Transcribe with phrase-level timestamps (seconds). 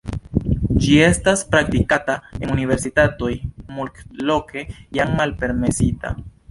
[0.85, 3.31] Ĝi estas praktikata en universitatoj,
[3.79, 4.69] multloke
[5.01, 6.21] jam malpermesita.